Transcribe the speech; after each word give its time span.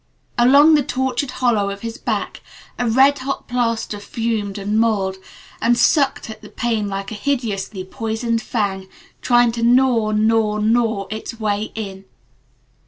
Along 0.39 0.73
the 0.73 0.81
tortured 0.81 1.29
hollow 1.29 1.69
of 1.69 1.81
his 1.81 1.99
back 1.99 2.41
a 2.79 2.89
red 2.89 3.19
hot 3.19 3.47
plaster 3.47 3.99
fumed 3.99 4.57
and 4.57 4.79
mulled 4.79 5.17
and 5.61 5.77
sucked 5.77 6.27
at 6.27 6.41
the 6.41 6.49
pain 6.49 6.87
like 6.87 7.11
a 7.11 7.13
hideously 7.13 7.83
poisoned 7.83 8.41
fang 8.41 8.87
trying 9.21 9.51
to 9.51 9.61
gnaw 9.61 10.09
gnaw 10.09 10.57
gnaw 10.57 11.05
its 11.11 11.39
way 11.39 11.71
in. 11.75 12.05